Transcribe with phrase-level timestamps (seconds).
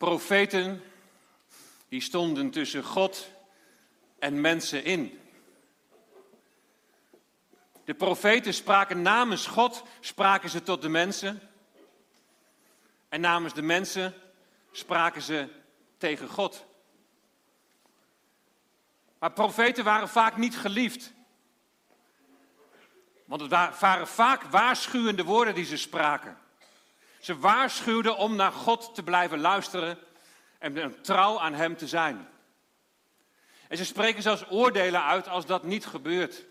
[0.00, 0.82] Profeten,
[1.88, 3.30] die stonden tussen God
[4.18, 5.20] en mensen in.
[7.84, 11.40] De profeten spraken namens God, spraken ze tot de mensen.
[13.08, 14.14] En namens de mensen
[14.72, 15.48] spraken ze
[15.98, 16.66] tegen God.
[19.18, 21.12] Maar profeten waren vaak niet geliefd.
[23.24, 26.38] Want het waren vaak waarschuwende woorden die ze spraken.
[27.20, 29.98] Ze waarschuwden om naar God te blijven luisteren
[30.58, 32.28] en trouw aan Hem te zijn.
[33.68, 36.44] En ze spreken zelfs oordelen uit als dat niet gebeurt.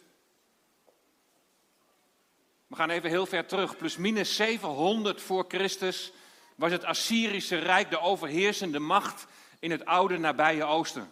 [2.67, 3.77] We gaan even heel ver terug.
[3.77, 6.11] Plus minus 700 voor Christus
[6.55, 9.25] was het Assyrische Rijk de overheersende macht
[9.59, 11.09] in het oude nabije Oosten.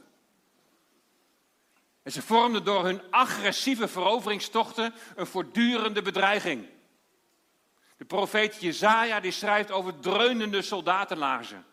[2.03, 6.67] En ze vormden door hun agressieve veroveringstochten een voortdurende bedreiging.
[7.97, 11.65] De profeet Jezaja die schrijft over dreunende soldatenlaarzen.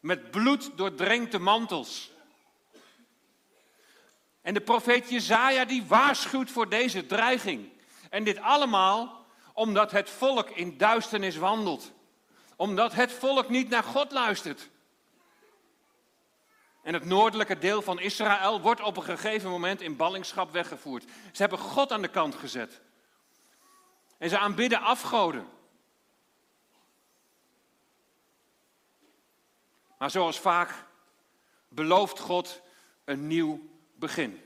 [0.00, 2.10] Met bloed doordrenkte mantels.
[4.42, 7.68] En de profeet Jezaja die waarschuwt voor deze dreiging.
[8.10, 11.92] En dit allemaal omdat het volk in duisternis wandelt.
[12.56, 14.68] Omdat het volk niet naar God luistert.
[16.82, 21.04] En het noordelijke deel van Israël wordt op een gegeven moment in ballingschap weggevoerd.
[21.04, 22.80] Ze hebben God aan de kant gezet.
[24.18, 25.48] En ze aanbidden afgoden.
[29.98, 30.84] Maar zoals vaak
[31.68, 32.62] belooft God
[33.04, 34.40] een nieuw begin.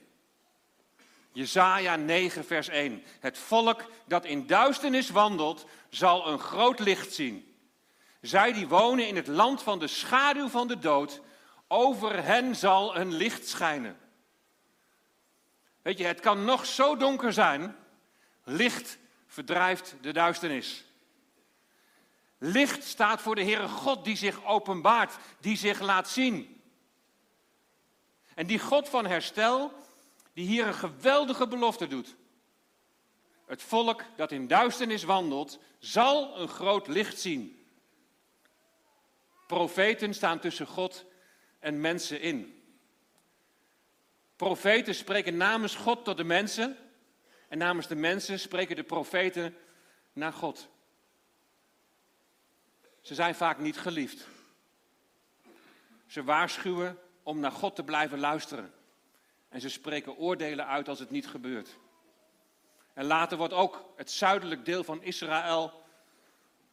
[1.32, 3.02] Jesaja 9, vers 1.
[3.20, 7.54] Het volk dat in duisternis wandelt, zal een groot licht zien.
[8.20, 11.20] Zij die wonen in het land van de schaduw van de dood,
[11.68, 13.98] over hen zal een licht schijnen.
[15.82, 17.76] Weet je, het kan nog zo donker zijn,
[18.44, 18.98] licht
[19.30, 20.84] verdrijft de duisternis.
[22.38, 26.62] Licht staat voor de Heere God die zich openbaart, die zich laat zien.
[28.34, 29.72] En die God van herstel,
[30.32, 32.14] die hier een geweldige belofte doet.
[33.46, 37.66] Het volk dat in duisternis wandelt, zal een groot licht zien.
[39.46, 41.04] Profeten staan tussen God
[41.58, 42.62] en mensen in.
[44.36, 46.76] Profeten spreken namens God tot de mensen
[47.50, 49.56] en namens de mensen spreken de profeten
[50.12, 50.68] naar God.
[53.00, 54.26] Ze zijn vaak niet geliefd.
[56.06, 58.72] Ze waarschuwen om naar God te blijven luisteren.
[59.48, 61.76] En ze spreken oordelen uit als het niet gebeurt.
[62.94, 65.82] En later wordt ook het zuidelijk deel van Israël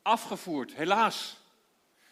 [0.02, 1.38] afgevoerd, helaas.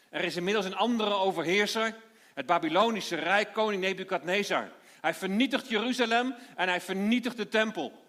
[0.08, 1.94] Er is inmiddels een andere overheerser,
[2.34, 4.72] het Babylonische Rijk, koning Nebukadnezar.
[5.00, 8.04] Hij vernietigt Jeruzalem en hij vernietigt de tempel.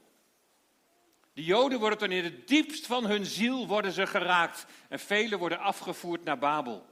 [1.37, 5.39] De Joden worden dan in het diepst van hun ziel worden ze geraakt en velen
[5.39, 6.85] worden afgevoerd naar Babel.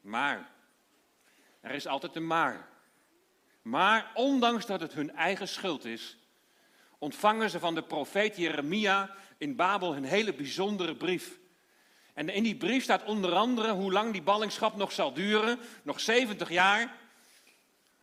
[0.00, 0.50] Maar,
[1.60, 2.68] er is altijd een maar.
[3.62, 6.16] Maar ondanks dat het hun eigen schuld is,
[6.98, 11.38] ontvangen ze van de profeet Jeremia in Babel een hele bijzondere brief.
[12.14, 16.00] En in die brief staat onder andere hoe lang die ballingschap nog zal duren, nog
[16.00, 16.96] 70 jaar.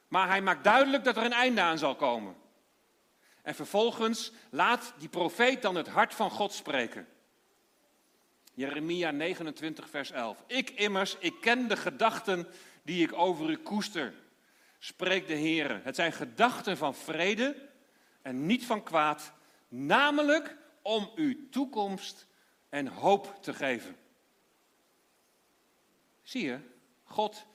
[0.08, 2.41] Maar hij maakt duidelijk dat er een einde aan zal komen.
[3.42, 7.08] En vervolgens laat die profeet dan het hart van God spreken.
[8.54, 10.44] Jeremia 29, vers 11.
[10.48, 12.48] Ik immers, ik ken de gedachten
[12.84, 14.14] die ik over u koester,
[14.80, 15.82] spreekt de Heer.
[15.84, 17.70] Het zijn gedachten van vrede
[18.22, 19.34] en niet van kwaad,
[19.68, 22.28] namelijk om u toekomst
[22.70, 23.98] en hoop te geven.
[26.24, 26.60] Zie je,
[27.04, 27.46] God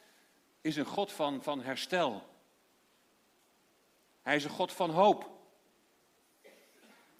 [0.60, 2.34] is een God van, van herstel.
[4.22, 5.35] Hij is een God van hoop.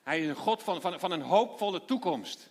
[0.06, 2.50] Hij is een God van, van, van een hoopvolle toekomst.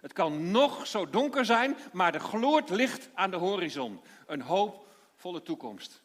[0.00, 4.00] Het kan nog zo donker zijn, maar er gloort licht aan de horizon.
[4.26, 6.02] Een hoopvolle toekomst.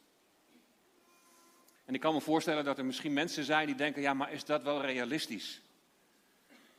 [1.84, 4.44] En ik kan me voorstellen dat er misschien mensen zijn die denken, ja, maar is
[4.44, 5.60] dat wel realistisch?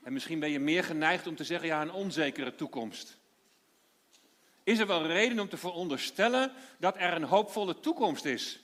[0.03, 3.17] En misschien ben je meer geneigd om te zeggen, ja, een onzekere toekomst.
[4.63, 8.59] Is er wel reden om te veronderstellen dat er een hoopvolle toekomst is?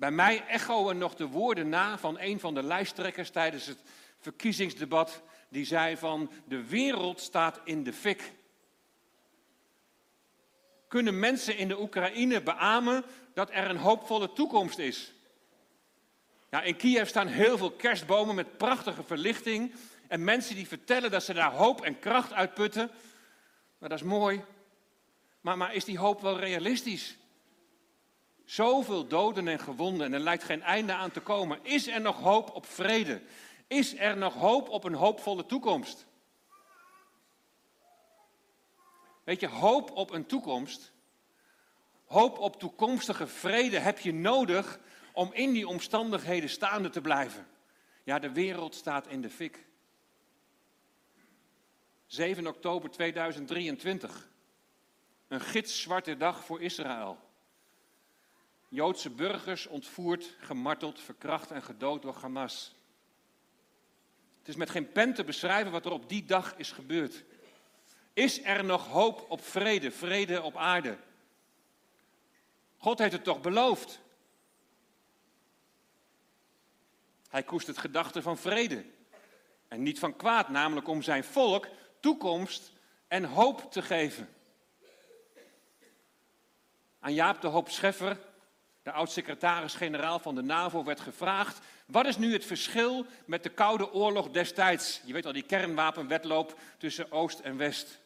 [0.00, 3.78] Bij mij echoen nog de woorden na van een van de lijsttrekkers tijdens het
[4.18, 5.22] verkiezingsdebat.
[5.48, 8.32] Die zei van de wereld staat in de fik.
[10.88, 13.04] Kunnen mensen in de Oekraïne beamen
[13.34, 15.12] dat er een hoopvolle toekomst is?
[16.50, 19.74] Ja, in Kiev staan heel veel kerstbomen met prachtige verlichting.
[20.08, 22.90] En mensen die vertellen dat ze daar hoop en kracht uitputten.
[23.78, 24.44] Maar dat is mooi.
[25.40, 27.16] Maar, maar is die hoop wel realistisch?
[28.50, 31.58] Zoveel doden en gewonden en er lijkt geen einde aan te komen.
[31.62, 33.22] Is er nog hoop op vrede?
[33.66, 36.06] Is er nog hoop op een hoopvolle toekomst?
[39.24, 40.92] Weet je, hoop op een toekomst,
[42.04, 44.80] hoop op toekomstige vrede heb je nodig
[45.12, 47.46] om in die omstandigheden staande te blijven.
[48.02, 49.66] Ja, de wereld staat in de fik.
[52.06, 54.28] 7 oktober 2023.
[55.28, 57.28] Een gitzwarte dag voor Israël.
[58.72, 62.74] Joodse burgers ontvoerd, gemarteld, verkracht en gedood door Hamas.
[64.38, 67.24] Het is met geen pen te beschrijven wat er op die dag is gebeurd.
[68.12, 70.98] Is er nog hoop op vrede, vrede op aarde?
[72.76, 74.00] God heeft het toch beloofd?
[77.28, 78.84] Hij koestert gedachten van vrede
[79.68, 81.68] en niet van kwaad, namelijk om zijn volk
[82.00, 82.72] toekomst
[83.08, 84.28] en hoop te geven.
[87.00, 88.28] Aan Jaap de Hoop Scheffer,
[88.82, 93.92] de oud-secretaris-generaal van de NAVO, werd gevraagd: wat is nu het verschil met de Koude
[93.92, 95.00] Oorlog destijds?
[95.04, 98.00] Je weet al, die kernwapenwetloop tussen Oost en West.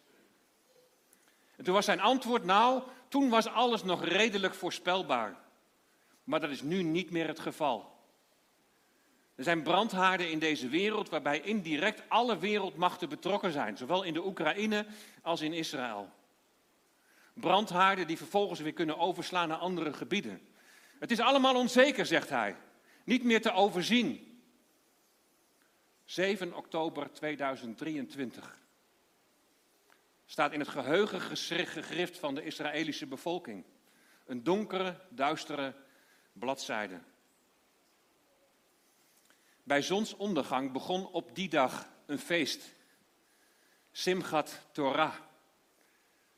[1.57, 5.37] En toen was zijn antwoord: nou, toen was alles nog redelijk voorspelbaar.
[6.25, 7.93] Maar dat is nu niet meer het geval.
[9.35, 14.27] Er zijn brandhaarden in deze wereld waarbij indirect alle wereldmachten betrokken zijn, zowel in de
[14.27, 14.87] Oekraïne
[15.23, 16.09] als in Israël.
[17.33, 20.41] Brandhaarden die vervolgens weer kunnen overslaan naar andere gebieden.
[20.99, 22.57] Het is allemaal onzeker, zegt hij.
[23.05, 24.41] Niet meer te overzien.
[26.05, 28.59] 7 oktober 2023
[30.27, 33.65] staat in het geheugen gegrift van de Israëlische bevolking.
[34.27, 35.75] Een donkere, duistere
[36.33, 37.01] bladzijde.
[39.63, 42.73] Bij zonsondergang begon op die dag een feest.
[43.93, 45.15] Simchat Torah.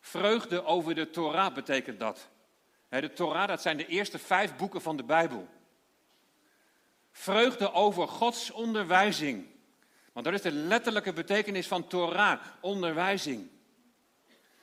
[0.00, 2.29] Vreugde over de Torah betekent dat.
[2.88, 5.48] De Torah, dat zijn de eerste vijf boeken van de Bijbel.
[7.12, 9.46] Vreugde over Gods onderwijzing.
[10.12, 13.50] Want dat is de letterlijke betekenis van Torah, onderwijzing.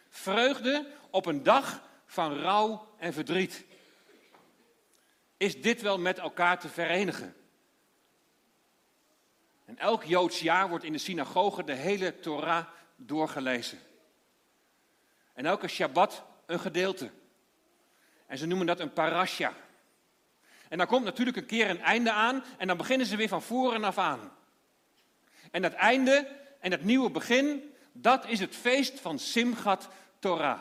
[0.09, 3.65] Vreugde op een dag van rouw en verdriet.
[5.37, 7.35] Is dit wel met elkaar te verenigen?
[9.65, 13.79] En elk Joods jaar wordt in de synagoge de hele Torah doorgelezen.
[15.33, 17.11] En elke Shabbat een gedeelte.
[18.25, 19.53] En ze noemen dat een parasha.
[20.69, 23.41] En dan komt natuurlijk een keer een einde aan en dan beginnen ze weer van
[23.41, 24.31] voren af aan.
[25.51, 26.27] En dat einde
[26.59, 29.89] en het nieuwe begin, dat is het feest van Simchat
[30.19, 30.59] Torah.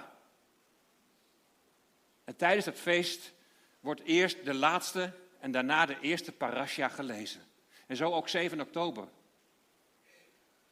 [2.24, 3.32] En tijdens dat feest
[3.80, 7.40] wordt eerst de laatste en daarna de eerste parasha gelezen.
[7.86, 9.08] En zo ook 7 oktober.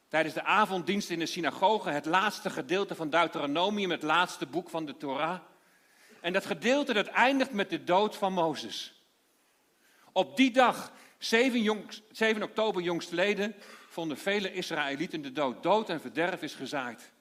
[0.09, 4.87] Tijdens de avonddienst in de synagoge het laatste gedeelte van Deuteronomium, het laatste boek van
[4.87, 5.41] de Torah.
[6.21, 9.03] En dat gedeelte dat eindigt met de dood van Mozes.
[10.13, 13.55] Op die dag, 7, 7 oktober jongstleden,
[13.89, 15.63] vonden vele Israëlieten de dood.
[15.63, 17.13] Dood en verderf is gezaaid.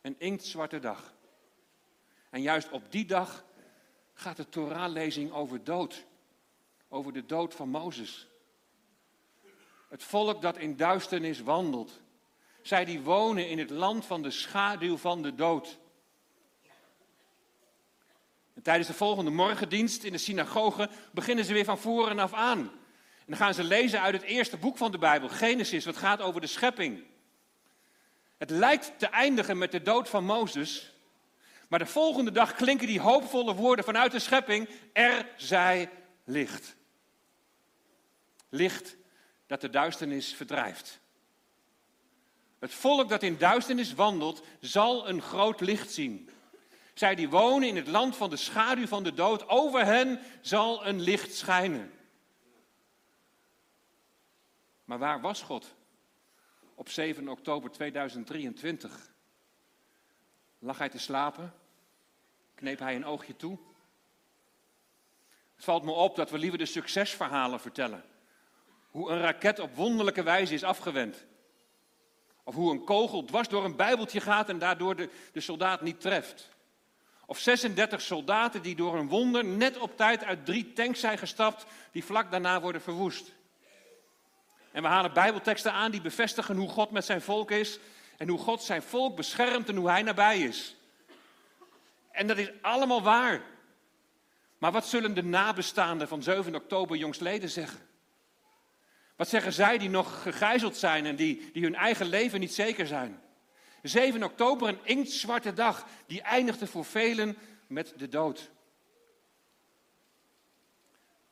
[0.00, 1.14] Een inktzwarte dag.
[2.30, 3.44] En juist op die dag
[4.14, 6.04] gaat de Torahlezing over dood.
[6.88, 8.26] Over de dood van Mozes.
[9.88, 12.00] Het volk dat in duisternis wandelt.
[12.62, 15.78] Zij die wonen in het land van de schaduw van de dood.
[18.62, 22.58] En tijdens de volgende morgendienst in de synagoge beginnen ze weer van voren af aan.
[22.58, 26.20] En dan gaan ze lezen uit het eerste boek van de Bijbel, Genesis, wat gaat
[26.20, 27.04] over de schepping.
[28.38, 30.92] Het lijkt te eindigen met de dood van Mozes,
[31.68, 35.90] maar de volgende dag klinken die hoopvolle woorden vanuit de schepping: Er zij
[36.24, 36.76] licht.
[38.48, 38.96] Licht
[39.46, 41.00] dat de duisternis verdrijft.
[42.58, 46.28] Het volk dat in duisternis wandelt, zal een groot licht zien.
[46.94, 50.86] Zij die wonen in het land van de schaduw van de dood, over hen zal
[50.86, 51.92] een licht schijnen.
[54.84, 55.74] Maar waar was God
[56.74, 59.10] op 7 oktober 2023?
[60.58, 61.54] Lag hij te slapen?
[62.54, 63.58] Kneep hij een oogje toe?
[65.54, 68.04] Het valt me op dat we liever de succesverhalen vertellen.
[68.90, 71.26] Hoe een raket op wonderlijke wijze is afgewend.
[72.44, 76.00] Of hoe een kogel dwars door een bijbeltje gaat en daardoor de, de soldaat niet
[76.00, 76.50] treft.
[77.26, 81.66] Of 36 soldaten die door een wonder net op tijd uit drie tanks zijn gestapt,
[81.92, 83.32] die vlak daarna worden verwoest.
[84.72, 87.78] En we halen bijbelteksten aan die bevestigen hoe God met zijn volk is
[88.16, 90.76] en hoe God zijn volk beschermt en hoe hij nabij is.
[92.10, 93.42] En dat is allemaal waar.
[94.58, 97.80] Maar wat zullen de nabestaanden van 7 oktober jongstleden zeggen?
[99.16, 102.86] Wat zeggen zij die nog gegijzeld zijn en die, die hun eigen leven niet zeker
[102.86, 103.20] zijn?
[103.82, 108.50] 7 oktober, een inktzwarte dag, die eindigde voor velen met de dood.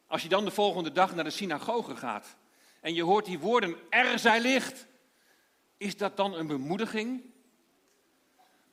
[0.07, 2.37] Als je dan de volgende dag naar de synagoge gaat
[2.81, 4.87] en je hoort die woorden, er zij licht,
[5.77, 7.23] is dat dan een bemoediging?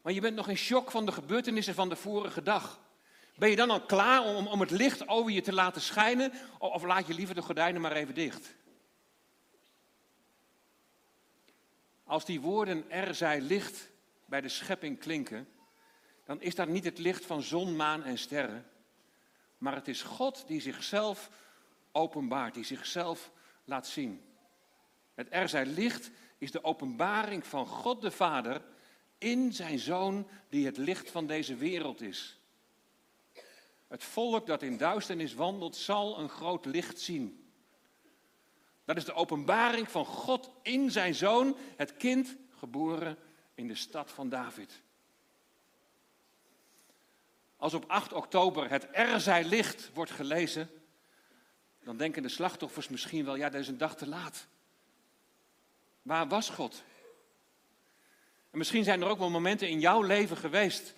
[0.02, 2.80] Maar je bent nog in shock van de gebeurtenissen van de vorige dag.
[3.36, 6.32] Ben je dan al klaar om, om het licht over je te laten schijnen?
[6.60, 8.56] Of laat je liever de gordijnen maar even dicht?
[12.08, 13.90] Als die woorden er zij licht
[14.26, 15.48] bij de schepping klinken,
[16.24, 18.66] dan is dat niet het licht van zon, maan en sterren,
[19.58, 21.30] maar het is God die zichzelf
[21.92, 23.32] openbaart, die zichzelf
[23.66, 24.22] laat zien.
[25.14, 28.62] Het er zij licht is de openbaring van God de Vader
[29.18, 32.40] in zijn Zoon die het licht van deze wereld is.
[33.88, 37.47] Het volk dat in duisternis wandelt zal een groot licht zien.
[38.88, 43.18] Dat is de openbaring van God in zijn Zoon, het kind geboren
[43.56, 44.82] in de stad van David.
[47.58, 50.70] Als op 8 oktober het Er zij licht wordt gelezen,
[51.84, 54.48] dan denken de slachtoffers misschien wel, ja, dat is een dag te laat.
[56.02, 56.84] Waar was God?
[58.52, 60.94] En misschien zijn er ook wel momenten in jouw leven geweest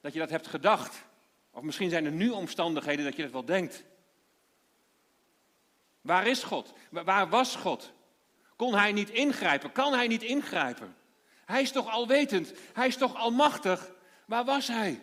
[0.00, 1.02] dat je dat hebt gedacht.
[1.50, 3.84] Of misschien zijn er nu omstandigheden dat je dat wel denkt.
[6.06, 6.72] Waar is God?
[6.90, 7.92] Waar was God?
[8.56, 9.72] Kon hij niet ingrijpen?
[9.72, 10.96] Kan hij niet ingrijpen?
[11.44, 12.52] Hij is toch alwetend?
[12.72, 13.92] Hij is toch almachtig?
[14.26, 15.00] Waar was hij?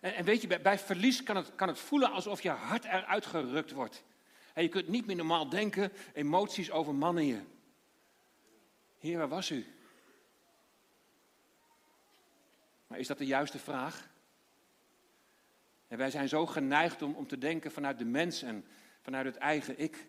[0.00, 3.26] En, en weet je, bij, verlies kan het, kan het voelen alsof je hart eruit
[3.26, 4.04] gerukt wordt.
[4.54, 7.40] En je kunt niet meer normaal denken, emoties overmannen je.
[8.98, 9.66] Heer, waar was u?
[12.86, 14.08] Maar is dat de juiste vraag?
[15.88, 18.64] En wij zijn zo geneigd om, om te denken vanuit de mens en
[19.08, 20.06] vanuit het eigen ik.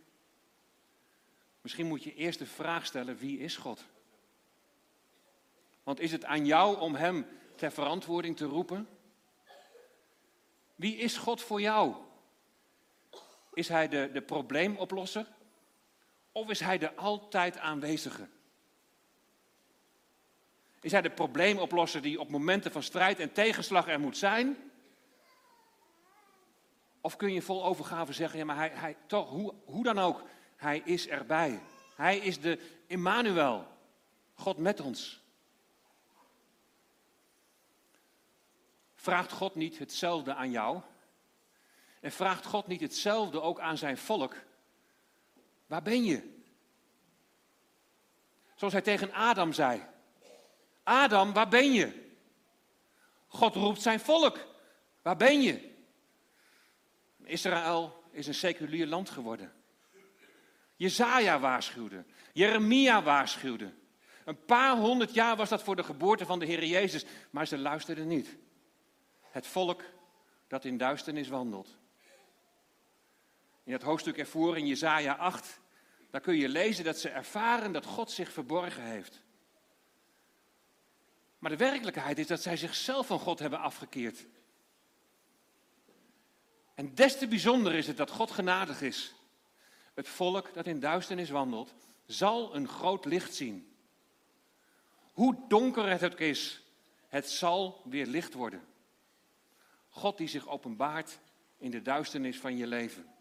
[1.61, 3.85] Misschien moet je eerst de vraag stellen: wie is God?
[5.83, 7.25] Want is het aan jou om Hem
[7.55, 8.87] ter verantwoording te roepen?
[10.75, 11.95] Wie is God voor jou?
[13.53, 15.27] Is Hij de, de probleemoplosser?
[16.31, 18.27] Of is Hij de altijd aanwezige?
[20.81, 24.68] Is Hij de probleemoplosser die op momenten van strijd en tegenslag er moet zijn?
[27.01, 30.23] Of kun je vol overgave zeggen, ja maar hij, hij toch, hoe, hoe dan ook,
[30.55, 31.61] Hij is erbij.
[31.95, 33.67] Hij is de Immanuel,
[34.33, 35.21] God met ons.
[38.95, 40.81] Vraagt God niet hetzelfde aan jou?
[41.99, 44.35] En vraagt God niet hetzelfde ook aan zijn volk?
[45.67, 46.37] Waar ben je?
[48.55, 49.85] Zoals hij tegen Adam zei.
[50.83, 52.11] Adam, waar ben je?
[53.27, 54.37] God roept zijn volk.
[55.01, 55.68] Waar ben je?
[57.29, 59.53] Israël is een seculier land geworden.
[60.75, 62.05] Jezaja waarschuwde.
[62.33, 63.73] Jeremia waarschuwde.
[64.25, 67.57] Een paar honderd jaar was dat voor de geboorte van de Heer Jezus, maar ze
[67.57, 68.37] luisterden niet.
[69.21, 69.83] Het volk
[70.47, 71.77] dat in duisternis wandelt.
[73.63, 75.59] In het hoofdstuk ervoor in Jezaja 8,
[76.11, 79.21] daar kun je lezen dat ze ervaren dat God zich verborgen heeft.
[81.39, 84.25] Maar de werkelijkheid is dat zij zichzelf van God hebben afgekeerd.
[86.79, 89.13] En des te bijzonder is het dat God genadig is.
[89.93, 91.73] Het volk dat in duisternis wandelt,
[92.05, 93.75] zal een groot licht zien.
[95.13, 96.61] Hoe donker het ook is,
[97.07, 98.65] het zal weer licht worden.
[99.89, 101.19] God die zich openbaart
[101.57, 103.13] in de duisternis van je leven.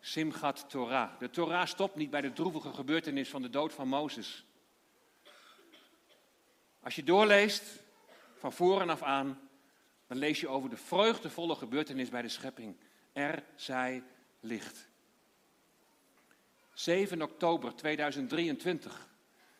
[0.00, 1.18] Simchat Torah.
[1.18, 4.44] De Torah stopt niet bij de droevige gebeurtenis van de dood van Mozes.
[6.80, 7.82] Als je doorleest,
[8.36, 9.49] van voren af aan,
[10.10, 12.76] dan lees je over de vreugdevolle gebeurtenis bij de schepping.
[13.12, 14.02] Er zij
[14.40, 14.88] licht.
[16.72, 19.08] 7 oktober 2023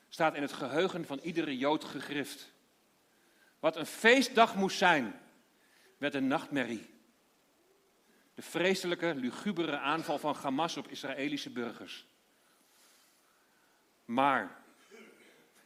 [0.08, 2.52] staat in het geheugen van iedere Jood gegrift.
[3.58, 5.20] Wat een feestdag moest zijn,
[5.98, 6.90] werd een nachtmerrie.
[8.34, 12.06] De vreselijke, lugubere aanval van Hamas op Israëlische burgers.
[14.04, 14.62] Maar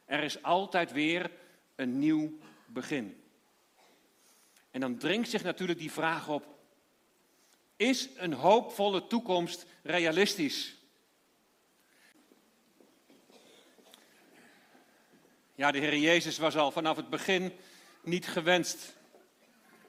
[0.04, 1.30] er is altijd weer
[1.74, 3.23] een nieuw begin.
[4.74, 6.46] En dan dringt zich natuurlijk die vraag op:
[7.76, 10.76] is een hoopvolle toekomst realistisch?
[15.54, 17.52] Ja, de Heer Jezus was al vanaf het begin
[18.02, 18.96] niet gewenst.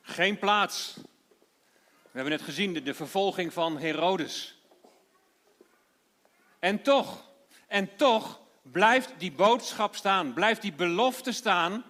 [0.01, 0.93] Geen plaats.
[2.01, 4.61] We hebben net gezien de, de vervolging van Herodes.
[6.59, 7.31] En toch,
[7.67, 11.83] en toch blijft die boodschap staan, blijft die belofte staan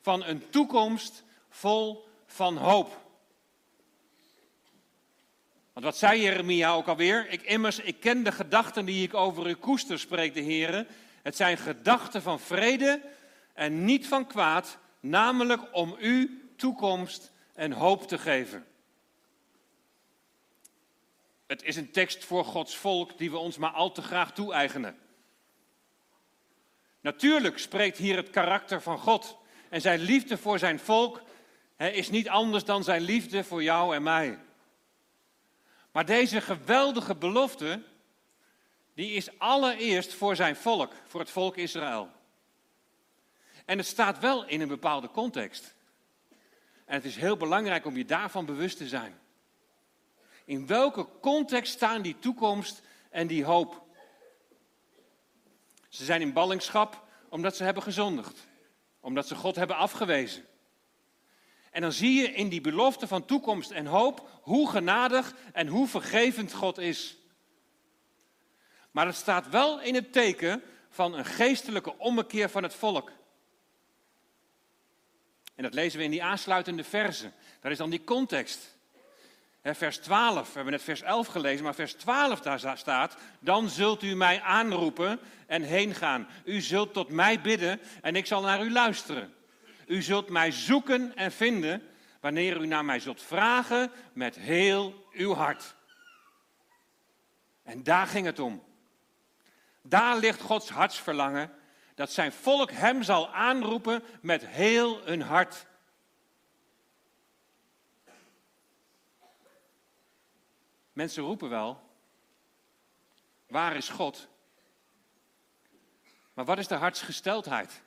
[0.00, 3.06] van een toekomst vol van hoop.
[5.72, 7.28] Want wat zei Jeremia ook alweer?
[7.28, 10.86] Ik immers, ik ken de gedachten die ik over u koester, spreekt de Heer.
[11.22, 13.00] Het zijn gedachten van vrede
[13.54, 18.66] en niet van kwaad, namelijk om u toekomst en hoop te geven.
[21.46, 24.98] Het is een tekst voor Gods volk die we ons maar al te graag toe-eigenen.
[27.00, 29.36] Natuurlijk spreekt hier het karakter van God.
[29.68, 31.22] En zijn liefde voor zijn volk
[31.78, 34.38] is niet anders dan zijn liefde voor jou en mij.
[35.92, 37.82] Maar deze geweldige belofte,
[38.94, 42.10] die is allereerst voor zijn volk, voor het volk Israël.
[43.64, 45.74] En het staat wel in een bepaalde context.
[46.84, 49.18] En het is heel belangrijk om je daarvan bewust te zijn.
[50.44, 53.86] In welke context staan die toekomst en die hoop?
[55.88, 58.46] Ze zijn in ballingschap omdat ze hebben gezondigd,
[59.00, 60.44] omdat ze God hebben afgewezen.
[61.70, 65.88] En dan zie je in die belofte van toekomst en hoop hoe genadig en hoe
[65.88, 67.16] vergevend God is.
[68.90, 73.12] Maar het staat wel in het teken van een geestelijke ommekeer van het volk.
[75.54, 77.32] En dat lezen we in die aansluitende versen.
[77.60, 78.76] Dat is dan die context.
[79.62, 84.02] vers 12, we hebben net vers 11 gelezen, maar vers 12 daar staat, dan zult
[84.02, 86.28] u mij aanroepen en heen gaan.
[86.44, 89.34] U zult tot mij bidden en ik zal naar u luisteren.
[89.88, 91.88] U zult mij zoeken en vinden
[92.20, 95.76] wanneer u naar mij zult vragen met heel uw hart.
[97.62, 98.64] En daar ging het om.
[99.82, 101.52] Daar ligt Gods hartsverlangen
[101.94, 105.66] dat zijn volk hem zal aanroepen met heel hun hart.
[110.92, 111.80] Mensen roepen wel,
[113.46, 114.28] waar is God?
[116.34, 117.82] Maar wat is de hartsgesteldheid?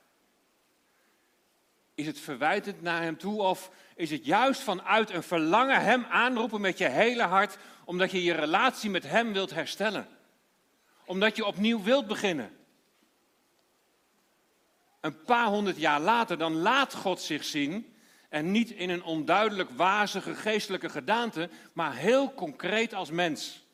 [2.02, 6.60] Is het verwijtend naar hem toe of is het juist vanuit een verlangen hem aanroepen
[6.60, 10.08] met je hele hart, omdat je je relatie met hem wilt herstellen?
[11.04, 12.56] Omdat je opnieuw wilt beginnen?
[15.00, 17.96] Een paar honderd jaar later, dan laat God zich zien.
[18.28, 23.66] En niet in een onduidelijk wazige geestelijke gedaante, maar heel concreet als mens.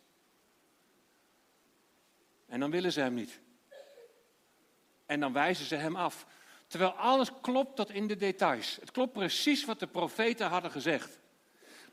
[2.46, 3.40] En dan willen ze hem niet.
[5.06, 6.26] En dan wijzen ze hem af.
[6.68, 8.76] Terwijl alles klopt tot in de details.
[8.80, 11.18] Het klopt precies wat de profeten hadden gezegd.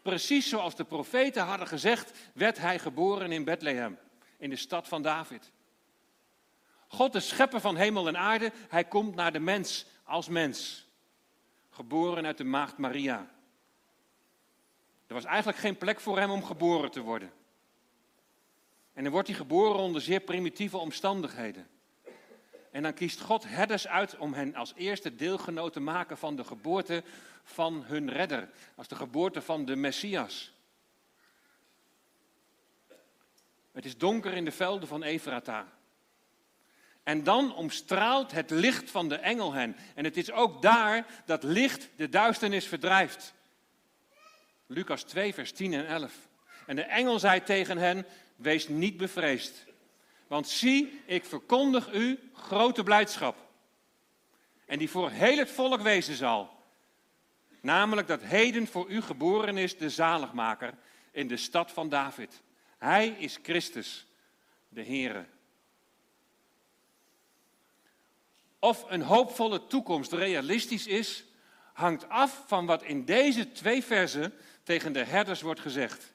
[0.02, 4.00] Precies zoals de profeten hadden gezegd, werd hij geboren in Bethlehem,
[4.38, 5.52] in de stad van David.
[6.88, 10.88] God, de schepper van hemel en aarde, hij komt naar de mens als mens.
[11.70, 13.32] Geboren uit de maagd Maria.
[15.08, 17.32] Er was eigenlijk geen plek voor hem om geboren te worden.
[18.94, 21.68] En dan wordt hij geboren onder zeer primitieve omstandigheden.
[22.76, 26.44] En dan kiest God herders uit om hen als eerste deelgenoot te maken van de
[26.44, 27.04] geboorte
[27.44, 28.50] van hun redder.
[28.76, 30.52] Als de geboorte van de Messias.
[33.72, 35.68] Het is donker in de velden van Efrata.
[37.04, 39.76] En dan omstraalt het licht van de engel hen.
[39.94, 43.34] En het is ook daar dat licht de duisternis verdrijft.
[44.66, 46.14] Lucas 2, vers 10 en 11.
[46.66, 49.66] En de engel zei tegen hen: Wees niet bevreesd.
[50.28, 53.38] Want zie, ik verkondig u grote blijdschap.
[54.66, 56.50] En die voor heel het volk wezen zal.
[57.62, 60.74] Namelijk dat heden voor u geboren is de zaligmaker
[61.12, 62.42] in de stad van David.
[62.78, 64.08] Hij is Christus,
[64.70, 65.26] de Heere.
[68.60, 71.26] Of een hoopvolle toekomst realistisch is,
[71.74, 74.34] hangt af van wat in deze twee versen
[74.64, 76.14] tegen de herders wordt gezegd.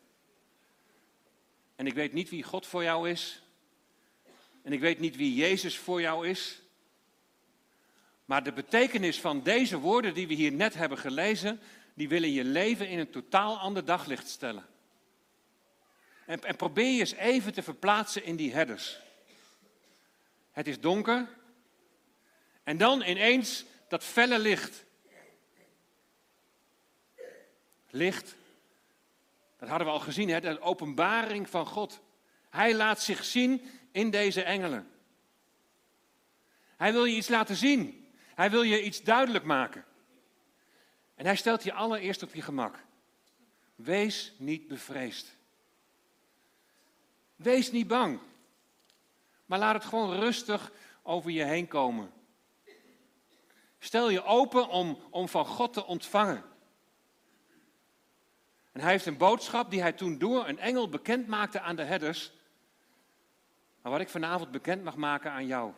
[1.77, 3.42] En ik weet niet wie God voor jou is.
[4.70, 6.62] En ik weet niet wie Jezus voor jou is.
[8.24, 11.61] Maar de betekenis van deze woorden die we hier net hebben gelezen,
[11.94, 14.66] die willen je leven in een totaal ander daglicht stellen.
[16.26, 19.00] En, en probeer je eens even te verplaatsen in die herders.
[20.50, 21.28] Het is donker,
[22.62, 24.85] en dan ineens dat felle licht.
[27.90, 28.35] Licht,
[29.59, 30.40] dat hadden we al gezien, hè?
[30.40, 32.00] de openbaring van God.
[32.50, 34.90] Hij laat zich zien in deze engelen.
[36.76, 38.09] Hij wil je iets laten zien.
[38.35, 39.85] Hij wil je iets duidelijk maken.
[41.14, 42.79] En hij stelt je allereerst op je gemak.
[43.74, 45.37] Wees niet bevreesd.
[47.37, 48.20] Wees niet bang.
[49.46, 50.72] Maar laat het gewoon rustig
[51.03, 52.12] over je heen komen.
[53.79, 56.44] Stel je open om, om van God te ontvangen.
[58.72, 61.85] En hij heeft een boodschap die hij toen door een engel bekend maakte aan de
[61.85, 62.33] herders.
[63.83, 65.73] Maar wat ik vanavond bekend mag maken aan jou.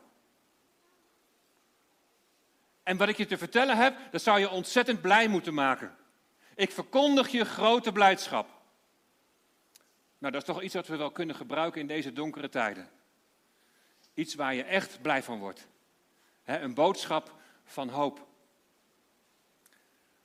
[2.83, 5.97] En wat ik je te vertellen heb, dat zou je ontzettend blij moeten maken.
[6.55, 8.49] Ik verkondig je grote blijdschap.
[10.19, 12.91] Nou, dat is toch iets wat we wel kunnen gebruiken in deze donkere tijden.
[14.15, 15.69] Iets waar je echt blij van wordt.
[16.45, 17.35] een boodschap
[17.65, 18.27] van hoop.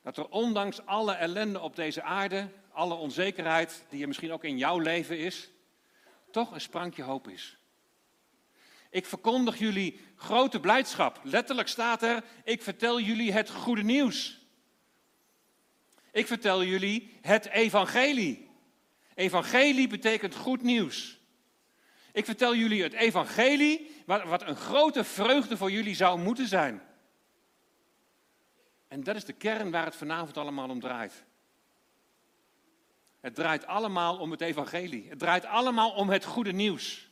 [0.02, 4.58] Dat er ondanks alle ellende op deze aarde, alle onzekerheid die er misschien ook in
[4.58, 5.50] jouw leven is,
[6.32, 7.57] toch een sprankje hoop is.
[8.90, 11.20] Ik verkondig jullie grote blijdschap.
[11.24, 14.46] Letterlijk staat er, ik vertel jullie het goede nieuws.
[16.12, 18.50] Ik vertel jullie het evangelie.
[19.16, 21.20] Evangelie betekent goed nieuws.
[22.12, 26.82] Ik vertel jullie het evangelie, wat, een grote vreugde voor jullie zou moeten zijn.
[28.88, 31.24] En dat is de kern waar het vanavond allemaal om draait.
[33.20, 35.10] Het draait allemaal om het evangelie.
[35.10, 37.07] Het draait allemaal om het goede nieuws.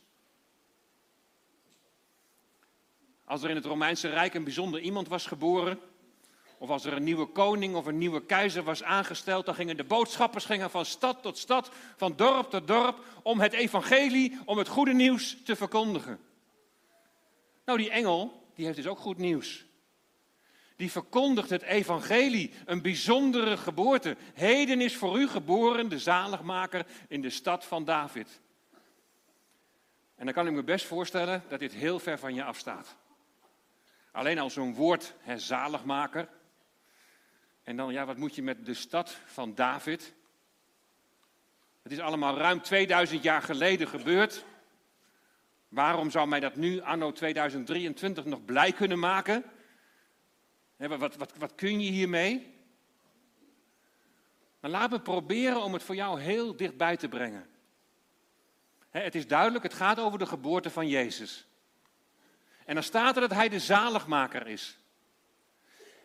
[3.26, 5.78] Als er in het Romeinse Rijk een bijzonder iemand was geboren,
[6.58, 9.84] of als er een nieuwe koning of een nieuwe keizer was aangesteld, dan gingen de
[9.84, 14.68] boodschappers gingen van stad tot stad, van dorp tot dorp, om het evangelie, om het
[14.68, 16.18] goede nieuws te verkondigen.
[17.64, 19.64] Nou, die engel, die heeft dus ook goed nieuws.
[20.76, 24.16] Die verkondigt het evangelie, een bijzondere geboorte.
[24.34, 28.40] Heden is voor u geboren de zaligmaker in de stad van David.
[30.16, 32.96] En dan kan ik me best voorstellen dat dit heel ver van je afstaat.
[34.16, 36.28] Alleen al zo'n woord, hè, zaligmaker.
[37.62, 40.14] En dan, ja, wat moet je met de stad van David?
[41.82, 44.44] Het is allemaal ruim 2000 jaar geleden gebeurd.
[45.68, 49.44] Waarom zou mij dat nu, anno 2023, nog blij kunnen maken?
[50.76, 52.54] Wat, wat, wat kun je hiermee?
[54.60, 57.46] Maar laat me proberen om het voor jou heel dichtbij te brengen.
[58.90, 61.46] Het is duidelijk, het gaat over de geboorte van Jezus.
[62.66, 64.78] En dan staat er dat hij de zaligmaker is.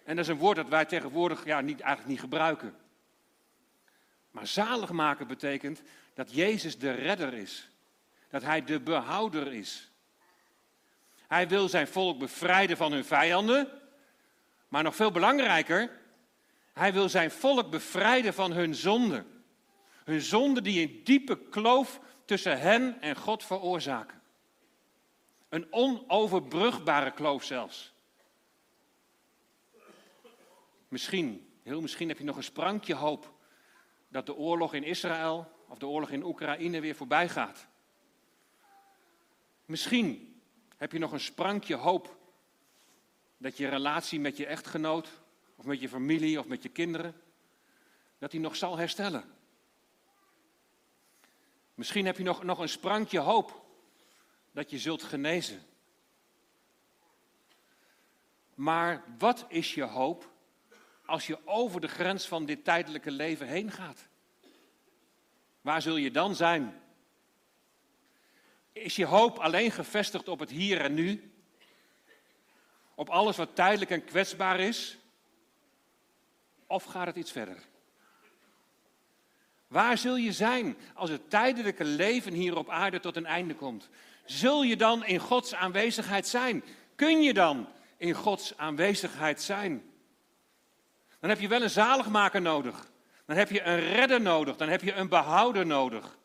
[0.04, 2.76] En dat is een woord dat wij tegenwoordig ja, niet, eigenlijk niet gebruiken.
[4.32, 5.82] Maar zaligmaker betekent
[6.14, 7.70] dat Jezus de redder is.
[8.30, 9.92] Dat hij de behouder is.
[11.28, 13.68] Hij wil zijn volk bevrijden van hun vijanden.
[14.68, 15.92] Maar nog veel belangrijker,
[16.74, 19.26] hij wil zijn volk bevrijden van hun zonde.
[20.04, 24.21] Hun zonde die een diepe kloof tussen hen en God veroorzaken.
[25.52, 27.94] Een onoverbrugbare kloof zelfs.
[30.88, 33.34] Misschien, heel misschien heb je nog een sprankje hoop
[34.08, 37.68] dat de oorlog in Israël of de oorlog in Oekraïne weer voorbij gaat.
[39.66, 40.42] Misschien
[40.78, 42.18] heb je nog een sprankje hoop
[43.38, 45.10] dat je relatie met je echtgenoot
[45.56, 47.22] of met je familie of met je kinderen,
[48.18, 49.36] dat die nog zal herstellen.
[51.74, 53.61] Misschien heb je nog, nog een sprankje hoop
[54.52, 55.62] dat je zult genezen.
[58.54, 60.30] Maar wat is je hoop
[61.06, 64.08] als je over de grens van dit tijdelijke leven heen gaat?
[65.62, 66.82] Waar zul je dan zijn?
[68.72, 71.34] Is je hoop alleen gevestigd op het hier en nu?
[72.96, 74.98] Op alles wat tijdelijk en kwetsbaar is?
[76.68, 77.58] Of gaat het iets verder?
[79.68, 83.90] Waar zul je zijn als het tijdelijke leven hier op aarde tot een einde komt?
[84.32, 86.64] Zul je dan in Gods aanwezigheid zijn?
[86.96, 87.68] Kun je dan
[87.98, 89.92] in Gods aanwezigheid zijn?
[91.20, 92.92] Dan heb je wel een zaligmaker nodig.
[93.26, 94.56] Dan heb je een redder nodig.
[94.56, 96.18] Dan heb je een behouder nodig.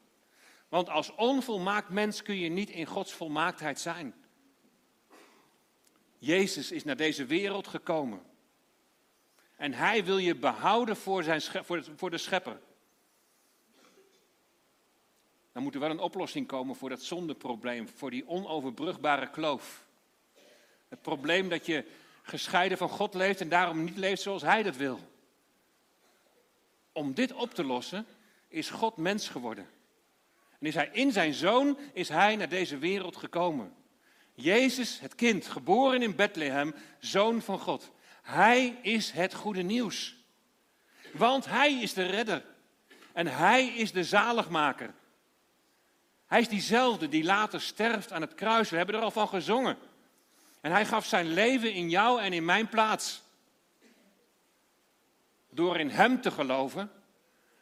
[0.68, 4.14] Want als onvolmaakt mens kun je niet in Gods volmaaktheid zijn.
[6.18, 8.22] Jezus is naar deze wereld gekomen.
[9.56, 11.42] En hij wil je behouden voor, zijn,
[11.96, 12.60] voor de schepper.
[15.56, 19.86] Dan moet er wel een oplossing komen voor dat zondeprobleem, voor die onoverbrugbare kloof.
[20.88, 21.84] Het probleem dat je
[22.22, 25.00] gescheiden van God leeft en daarom niet leeft zoals Hij dat wil.
[26.92, 28.06] Om dit op te lossen
[28.48, 29.68] is God mens geworden.
[30.58, 33.74] En is Hij in zijn Zoon, is Hij naar deze wereld gekomen.
[34.34, 37.90] Jezus, het kind, geboren in Bethlehem, Zoon van God.
[38.22, 40.16] Hij is het goede nieuws.
[41.12, 42.44] Want Hij is de redder.
[43.12, 44.94] En Hij is de zaligmaker.
[46.26, 48.70] Hij is diezelfde die later sterft aan het kruis.
[48.70, 49.78] We hebben er al van gezongen.
[50.60, 53.22] En hij gaf zijn leven in jou en in mijn plaats.
[55.50, 56.90] Door in Hem te geloven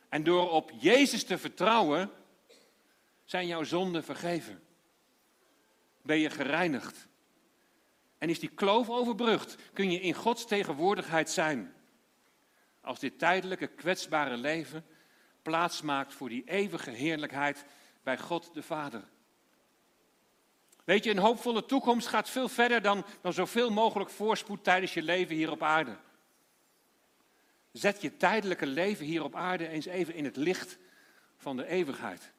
[0.09, 2.11] en door op Jezus te vertrouwen,
[3.25, 4.63] zijn jouw zonden vergeven.
[6.03, 7.09] Ben je gereinigd.
[8.19, 11.75] En is die kloof overbrugd, kun je in Gods tegenwoordigheid zijn.
[12.81, 14.87] Als dit tijdelijke kwetsbare leven
[15.43, 17.65] plaats maakt voor die eeuwige heerlijkheid
[18.05, 19.03] bij God de Vader.
[20.85, 25.03] Weet je, een hoopvolle toekomst gaat veel verder dan, dan zoveel mogelijk voorspoed tijdens je
[25.03, 25.97] leven hier op aarde.
[27.73, 30.79] Zet je tijdelijke leven hier op aarde eens even in het licht
[31.37, 32.33] van de eeuwigheid.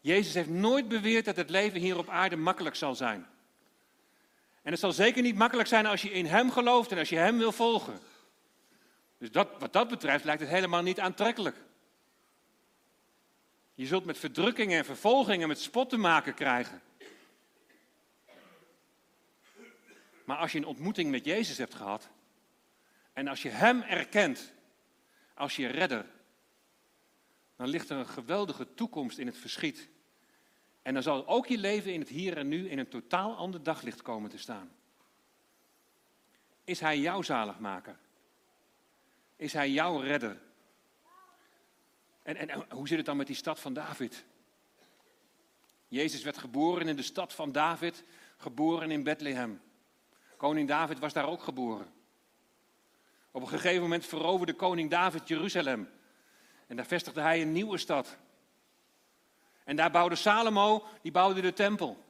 [0.00, 3.26] Jezus heeft nooit beweerd dat het leven hier op aarde makkelijk zal zijn.
[4.62, 7.16] En het zal zeker niet makkelijk zijn als je in Hem gelooft en als je
[7.16, 7.98] Hem wil volgen.
[9.18, 11.56] Dus dat, wat dat betreft lijkt het helemaal niet aantrekkelijk.
[13.76, 16.82] Je zult met verdrukkingen en vervolgingen, met spot te maken krijgen.
[20.24, 22.08] Maar als je een ontmoeting met Jezus hebt gehad,
[23.12, 24.52] en als je Hem erkent
[25.34, 26.06] als je redder,
[27.56, 29.88] dan ligt er een geweldige toekomst in het verschiet.
[30.82, 33.62] En dan zal ook je leven in het hier en nu in een totaal ander
[33.62, 34.70] daglicht komen te staan.
[36.64, 37.98] Is Hij jouw zaligmaker?
[39.36, 40.40] Is Hij jouw redder?
[42.26, 44.24] En, en, hoe zit het dan met die stad van David?
[45.88, 48.04] Jezus werd geboren in de stad van David,
[48.36, 49.60] geboren in Bethlehem.
[50.36, 51.92] Koning David was daar ook geboren.
[53.30, 55.90] Op een gegeven moment veroverde koning David Jeruzalem.
[56.66, 58.16] En daar vestigde hij een nieuwe stad.
[59.64, 62.04] En daar bouwde Salomo, die bouwde de tempel.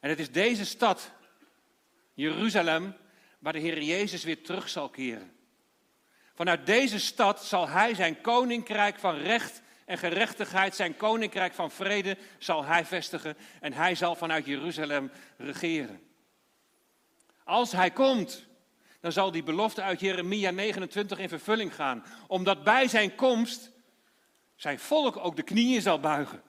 [0.00, 1.10] En het is deze stad,
[2.14, 2.96] Jeruzalem,
[3.38, 5.32] waar de Heer Jezus weer terug zal keren.
[6.34, 12.16] Vanuit deze stad zal hij zijn koninkrijk van recht en gerechtigheid, zijn koninkrijk van vrede,
[12.38, 13.36] zal hij vestigen.
[13.60, 16.00] En hij zal vanuit Jeruzalem regeren.
[17.44, 18.46] Als hij komt,
[19.00, 22.04] dan zal die belofte uit Jeremia 29 in vervulling gaan.
[22.26, 23.70] Omdat bij zijn komst
[24.56, 26.42] zijn volk ook de knieën zal buigen.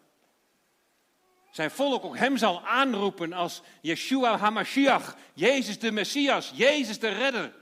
[1.52, 7.54] Zijn volk ook hem zal aanroepen als Yeshua HaMashiach, Jezus de Messias, Jezus de Redder.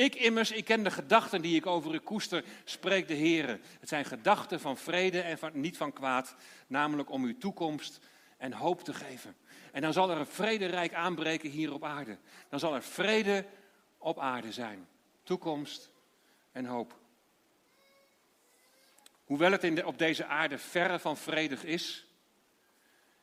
[0.00, 3.60] Ik immers, ik ken de gedachten die ik over u koester, spreekt de Heer.
[3.80, 6.36] Het zijn gedachten van vrede en van, niet van kwaad,
[6.66, 8.00] namelijk om uw toekomst
[8.36, 9.36] en hoop te geven.
[9.72, 12.18] En dan zal er een vrederijk aanbreken hier op aarde.
[12.48, 13.46] Dan zal er vrede
[13.98, 14.88] op aarde zijn.
[15.22, 15.90] Toekomst
[16.52, 16.98] en hoop.
[19.24, 22.06] Hoewel het in op deze aarde verre van vredig is,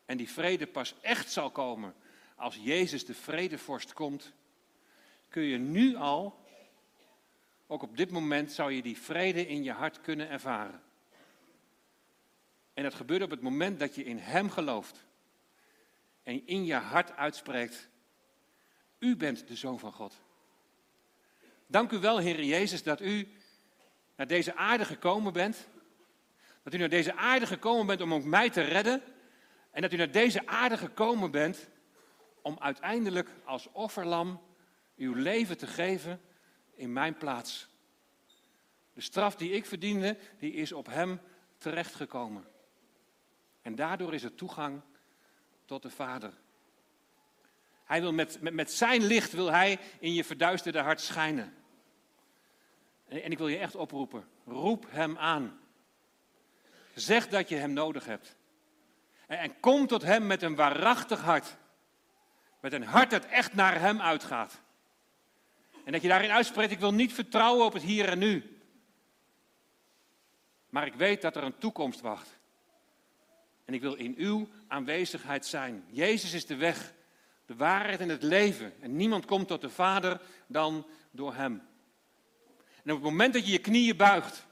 [0.06, 1.96] en die vrede pas echt zal komen
[2.36, 4.34] als Jezus de vredevorst komt,
[5.30, 6.46] kun je nu al,
[7.68, 10.82] ook op dit moment, zou je die vrede in je hart kunnen ervaren.
[12.74, 15.06] En dat gebeurt op het moment dat je in Hem gelooft
[16.24, 17.90] en in je hart uitspreekt,
[19.00, 20.22] U bent de Zoon van God.
[21.68, 23.28] Dank u wel, Heer Jezus, dat u
[24.16, 25.68] naar deze aarde gekomen bent.
[26.64, 29.02] Dat u naar deze aarde gekomen bent om ook mij te redden.
[29.72, 31.70] En dat u naar deze aarde gekomen bent
[32.42, 34.42] om uiteindelijk als offerlam
[34.96, 36.22] uw leven te geven
[36.78, 37.68] in mijn plaats.
[38.94, 41.20] De straf die ik verdiende, die is op hem
[41.58, 42.46] terechtgekomen.
[43.62, 44.82] En daardoor is er toegang
[45.66, 46.34] tot de Vader.
[47.84, 51.56] Hij wil met, met, met zijn licht wil hij in je verduisterde hart schijnen.
[53.08, 54.28] En, en ik wil je echt oproepen.
[54.46, 55.60] Roep hem aan.
[56.96, 58.36] Zeg dat je hem nodig hebt.
[59.28, 61.58] En, en kom tot hem met een waarachtig hart.
[62.60, 64.62] Met een hart dat echt naar hem uitgaat.
[65.88, 68.60] En dat je daarin uitspreekt, ik wil niet vertrouwen op het hier en nu.
[70.70, 72.38] Maar ik weet dat er een toekomst wacht.
[73.66, 75.84] En ik wil in uw aanwezigheid zijn.
[75.90, 76.94] Jezus is de weg,
[77.46, 78.74] de waarheid en het leven.
[78.82, 81.62] En niemand komt tot de Vader dan door Hem.
[82.84, 84.46] En op het moment dat je je knieën buigt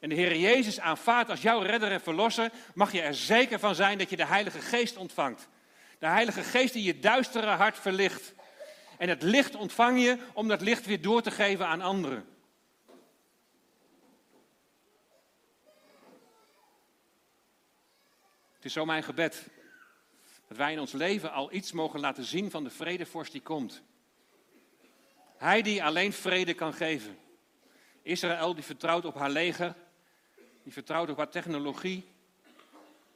[0.00, 3.74] en de Heer Jezus aanvaardt als jouw redder en verlosser, mag je er zeker van
[3.74, 5.48] zijn dat je de Heilige Geest ontvangt.
[5.98, 8.34] De Heilige Geest die je duistere hart verlicht.
[9.00, 12.26] En het licht ontvang je om dat licht weer door te geven aan anderen.
[18.52, 19.48] Het is zo mijn gebed
[20.48, 23.82] dat wij in ons leven al iets mogen laten zien van de vredevorst die komt.
[25.36, 27.18] Hij die alleen vrede kan geven.
[28.02, 29.74] Israël die vertrouwt op haar leger,
[30.62, 32.08] die vertrouwt op haar technologie,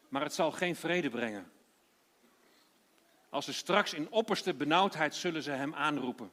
[0.08, 1.52] maar het zal geen vrede brengen.
[3.34, 6.30] Als ze straks in opperste benauwdheid zullen ze hem aanroepen.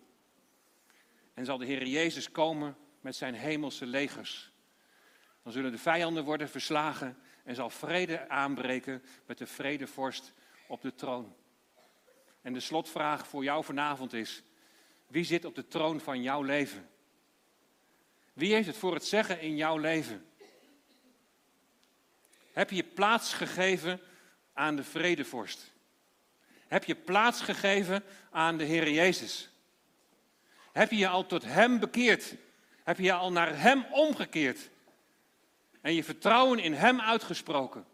[1.33, 4.51] En zal de Heer Jezus komen met zijn hemelse legers.
[5.43, 10.33] Dan zullen de vijanden worden verslagen en zal vrede aanbreken met de vredevorst
[10.67, 11.35] op de troon.
[12.41, 14.43] En de slotvraag voor jou vanavond is:
[15.07, 16.89] wie zit op de troon van jouw leven?
[18.33, 20.25] Wie heeft het voor het zeggen in jouw leven?
[22.51, 24.01] Heb je plaats gegeven
[24.53, 25.70] aan de vredevorst?
[26.71, 29.49] Heb je plaats gegeven aan de Heer Jezus?
[30.71, 32.35] Heb je je al tot Hem bekeerd?
[32.83, 34.69] Heb je je al naar Hem omgekeerd?
[35.81, 37.85] En je vertrouwen in Hem uitgesproken?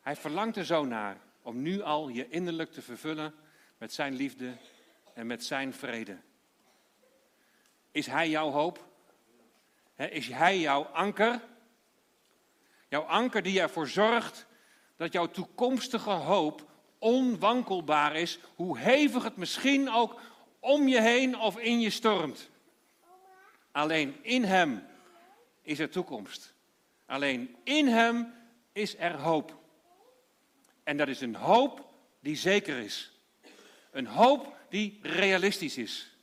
[0.00, 3.34] Hij verlangt er zo naar om nu al je innerlijk te vervullen
[3.78, 4.56] met Zijn liefde
[5.14, 6.16] en met Zijn vrede.
[7.90, 8.88] Is Hij jouw hoop?
[9.96, 11.40] Is Hij jouw anker?
[12.88, 14.46] Jouw anker die ervoor zorgt
[15.02, 20.20] dat jouw toekomstige hoop onwankelbaar is, hoe hevig het misschien ook
[20.60, 22.50] om je heen of in je stormt.
[23.72, 24.86] Alleen in Hem
[25.62, 26.54] is er toekomst.
[27.06, 28.34] Alleen in Hem
[28.72, 29.58] is er hoop.
[30.82, 31.88] En dat is een hoop
[32.20, 33.12] die zeker is.
[33.90, 36.16] Een hoop die realistisch is.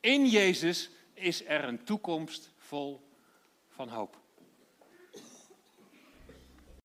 [0.00, 3.08] In Jezus is er een toekomst vol
[3.68, 4.19] van hoop.